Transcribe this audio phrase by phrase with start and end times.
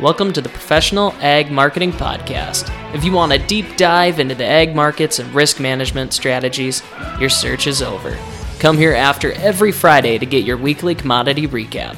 [0.00, 2.72] Welcome to the Professional Ag Marketing Podcast.
[2.94, 6.84] If you want a deep dive into the ag markets and risk management strategies,
[7.18, 8.16] your search is over.
[8.60, 11.96] Come here after every Friday to get your weekly commodity recap.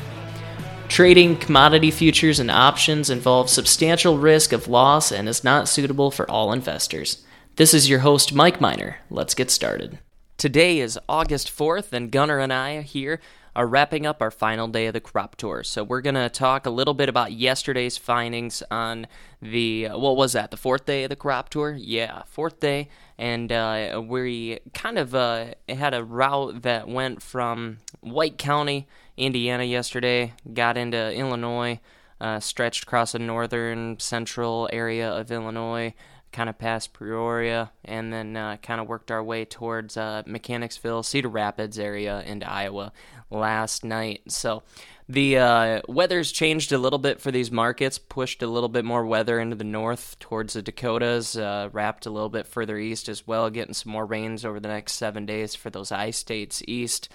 [0.88, 6.28] Trading commodity futures and options involves substantial risk of loss and is not suitable for
[6.30, 7.22] all investors.
[7.56, 8.96] This is your host, Mike Miner.
[9.10, 9.98] Let's get started.
[10.38, 13.20] Today is August 4th, and Gunnar and I are here
[13.54, 15.62] are wrapping up our final day of the crop tour.
[15.62, 19.06] So we're going to talk a little bit about yesterday's findings on
[19.42, 20.50] the what was that?
[20.50, 21.72] The fourth day of the crop tour?
[21.72, 22.88] Yeah, fourth day,
[23.18, 29.64] and uh, we kind of uh, had a route that went from White County, Indiana,
[29.64, 31.80] yesterday, got into Illinois.
[32.20, 35.94] Uh, stretched across the northern central area of Illinois,
[36.32, 41.02] kind of past Peoria, and then uh, kind of worked our way towards uh, Mechanicsville,
[41.02, 42.92] Cedar Rapids area into Iowa
[43.30, 44.22] last night.
[44.28, 44.62] So
[45.08, 49.04] the uh, weather's changed a little bit for these markets, pushed a little bit more
[49.04, 53.26] weather into the north towards the Dakotas, uh, wrapped a little bit further east as
[53.26, 57.08] well, getting some more rains over the next seven days for those I states east.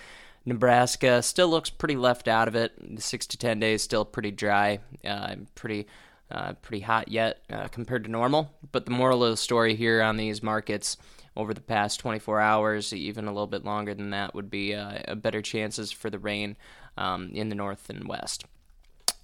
[0.45, 2.73] Nebraska still looks pretty left out of it.
[2.97, 5.87] Six to ten days still pretty dry, uh, pretty
[6.31, 8.53] uh, pretty hot yet uh, compared to normal.
[8.71, 10.97] But the moral of the story here on these markets
[11.35, 15.15] over the past 24 hours, even a little bit longer than that, would be uh,
[15.15, 16.55] better chances for the rain
[16.97, 18.45] um, in the north and west.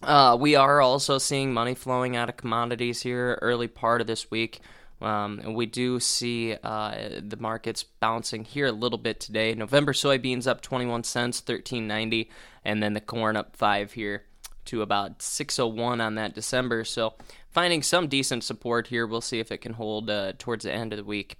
[0.03, 4.29] Uh, we are also seeing money flowing out of commodities here early part of this
[4.31, 4.59] week.
[4.99, 9.55] Um, and we do see uh, the markets bouncing here a little bit today.
[9.55, 12.27] November soybeans up 21 cents, 13.90,
[12.63, 14.25] and then the corn up five here
[14.65, 16.83] to about 601 on that December.
[16.83, 17.13] So
[17.49, 19.05] finding some decent support here.
[19.05, 21.37] We'll see if it can hold uh, towards the end of the week.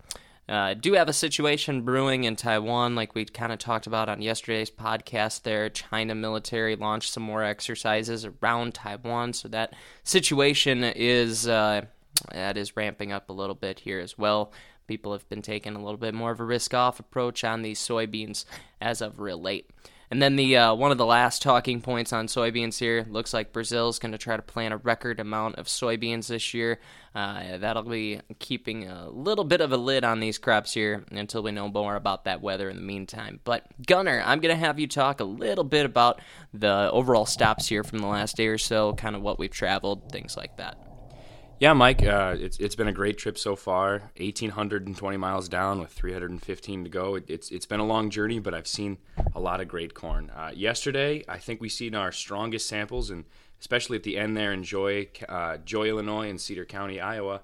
[0.50, 4.22] Uh, do have a situation brewing in Taiwan, like we kind of talked about on
[4.22, 5.44] yesterday's podcast.
[5.44, 11.86] There, China military launched some more exercises around Taiwan, so that situation is uh,
[12.34, 14.52] that is ramping up a little bit here as well.
[14.88, 18.44] People have been taking a little bit more of a risk-off approach on these soybeans
[18.82, 19.70] as of real late.
[20.12, 23.54] And then the uh, one of the last talking points on soybeans here looks like
[23.54, 26.82] Brazil is going to try to plant a record amount of soybeans this year.
[27.16, 31.42] Uh, that'll be keeping a little bit of a lid on these crops here until
[31.42, 33.40] we know more about that weather in the meantime.
[33.46, 36.20] But Gunner, I'm going to have you talk a little bit about
[36.54, 40.12] the overall stops here from the last day or so, kind of what we've traveled,
[40.12, 40.91] things like that.
[41.62, 44.10] Yeah, Mike, uh, it's it's been a great trip so far.
[44.18, 47.14] Eighteen hundred and twenty miles down with three hundred and fifteen to go.
[47.14, 48.98] It, it's it's been a long journey, but I've seen
[49.36, 50.32] a lot of great corn.
[50.36, 53.26] Uh, yesterday, I think we seen our strongest samples, and
[53.60, 57.42] especially at the end there in Joy, uh, Joy, Illinois, and Cedar County, Iowa.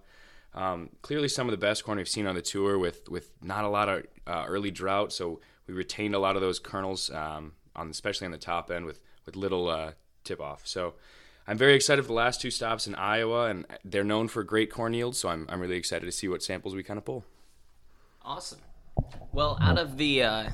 [0.55, 3.65] Um, clearly, some of the best corn we've seen on the tour, with with not
[3.65, 7.51] a lot of uh, early drought, so we retained a lot of those kernels, um,
[7.75, 9.91] on especially on the top end with with little uh,
[10.23, 10.65] tip off.
[10.65, 10.95] So.
[11.47, 14.69] I'm very excited for the last two stops in Iowa, and they're known for great
[14.69, 15.17] corn yields.
[15.17, 17.23] So I'm, I'm really excited to see what samples we kind of pull.
[18.21, 18.59] Awesome.
[19.31, 20.49] Well, out of the uh,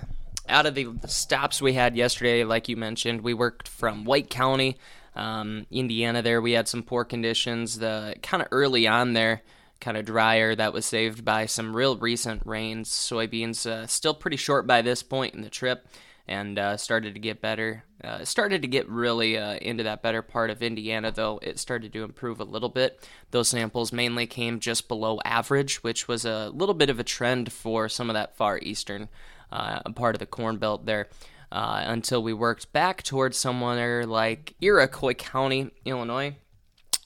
[0.47, 4.77] out of the stops we had yesterday, like you mentioned, we worked from White County,
[5.15, 6.21] um, Indiana.
[6.21, 7.79] There, we had some poor conditions.
[7.79, 9.41] The kind of early on there,
[9.79, 10.53] kind of drier.
[10.53, 12.89] That was saved by some real recent rains.
[12.89, 15.87] Soybeans uh, still pretty short by this point in the trip
[16.27, 17.83] and uh, started to get better.
[18.03, 21.91] Uh, started to get really uh, into that better part of Indiana, though it started
[21.93, 23.07] to improve a little bit.
[23.31, 27.51] Those samples mainly came just below average, which was a little bit of a trend
[27.51, 29.09] for some of that far eastern
[29.51, 31.09] uh, part of the Corn Belt there.
[31.51, 36.35] Uh, until we worked back towards somewhere like Iroquois County, Illinois,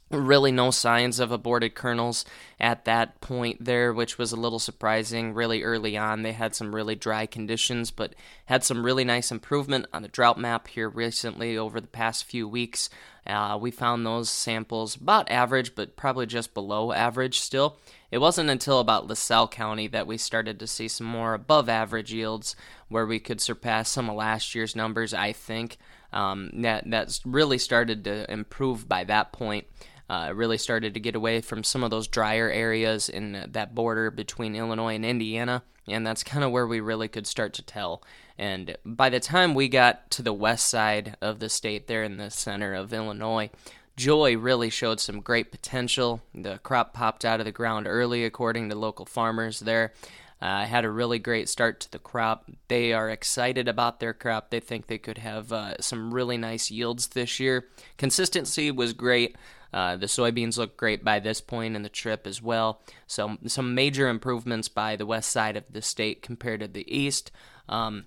[0.09, 2.23] really no signs of aborted kernels
[2.59, 5.34] at that point there, which was a little surprising.
[5.34, 9.85] Really early on, they had some really dry conditions, but had some really nice improvement
[9.94, 12.90] on the drought map here recently over the past few weeks.
[13.25, 17.78] Uh, we found those samples about average, but probably just below average still.
[18.09, 22.13] It wasn't until about LaSalle County that we started to see some more above average
[22.13, 22.56] yields
[22.88, 25.78] where we could surpass some of last year's numbers, I think.
[26.13, 29.68] Um, that that's really started to improve by that point
[30.09, 34.09] uh, really started to get away from some of those drier areas in that border
[34.09, 38.01] between Illinois and Indiana, and that's kind of where we really could start to tell.
[38.38, 42.18] And by the time we got to the west side of the state, there in
[42.18, 43.50] the center of Illinois,
[43.98, 46.21] Joy really showed some great potential.
[46.33, 49.92] The crop popped out of the ground early, according to local farmers there.
[50.39, 52.48] Uh, had a really great start to the crop.
[52.68, 54.51] They are excited about their crop.
[54.51, 57.65] They think they could have uh, some really nice yields this year.
[57.98, 59.36] Consistency was great.
[59.74, 62.81] Uh, the soybeans look great by this point in the trip as well.
[63.06, 67.31] So, some major improvements by the west side of the state compared to the east.
[67.68, 68.06] Um,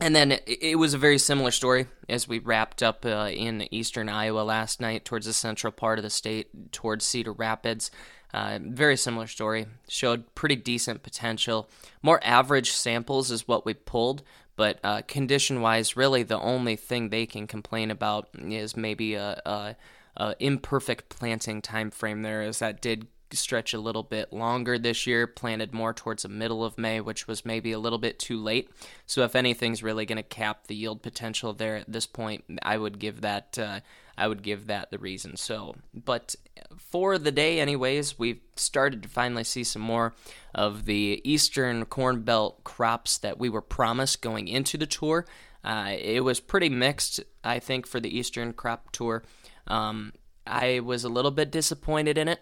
[0.00, 3.72] and then it, it, was a very similar story as we wrapped up uh, in
[3.74, 7.90] eastern Iowa last night towards the central part of the state, towards Cedar Rapids.
[8.32, 9.66] Uh, very similar story.
[9.88, 11.68] Showed pretty decent potential.
[12.02, 14.22] More average samples is what we pulled,
[14.54, 19.40] but uh, condition wise, really the only thing they can complain about is maybe a,
[19.46, 19.76] a,
[20.18, 25.06] a imperfect planting time frame there, as that did stretch a little bit longer this
[25.06, 28.38] year, planted more towards the middle of May, which was maybe a little bit too
[28.38, 28.70] late.
[29.06, 32.78] So if anything's really going to cap the yield potential there at this point, I
[32.78, 33.80] would give that uh,
[34.16, 35.36] I would give that the reason.
[35.36, 36.34] So, but
[36.76, 40.12] for the day, anyways, we've started to finally see some more
[40.54, 45.24] of the Eastern Corn Belt crops that we were promised going into the tour.
[45.62, 49.22] Uh, it was pretty mixed, I think, for the Eastern Crop Tour.
[49.68, 50.12] Um,
[50.46, 52.40] I was a little bit disappointed in it.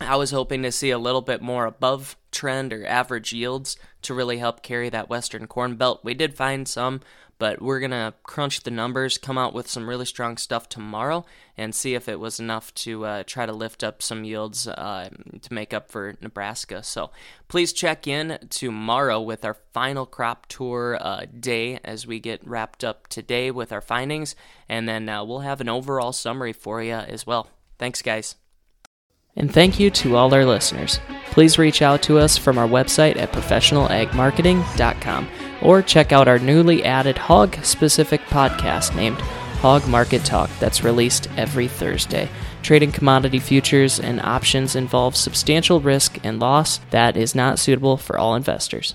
[0.00, 4.14] I was hoping to see a little bit more above trend or average yields to
[4.14, 6.00] really help carry that Western Corn Belt.
[6.02, 7.00] We did find some,
[7.40, 11.24] but we're going to crunch the numbers, come out with some really strong stuff tomorrow,
[11.56, 15.08] and see if it was enough to uh, try to lift up some yields uh,
[15.40, 16.82] to make up for Nebraska.
[16.82, 17.10] So
[17.48, 22.84] please check in tomorrow with our final crop tour uh, day as we get wrapped
[22.84, 24.36] up today with our findings,
[24.68, 27.48] and then uh, we'll have an overall summary for you as well.
[27.78, 28.36] Thanks, guys.
[29.40, 31.00] And thank you to all our listeners.
[31.30, 35.28] Please reach out to us from our website at professionalagmarketing.com
[35.62, 39.18] or check out our newly added hog specific podcast named
[39.62, 42.28] Hog Market Talk that's released every Thursday.
[42.62, 48.18] Trading commodity futures and options involves substantial risk and loss that is not suitable for
[48.18, 48.94] all investors.